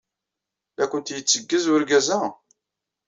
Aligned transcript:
La 0.77 0.85
kent-yetteggez 0.91 1.65
urgaz-a? 1.73 2.19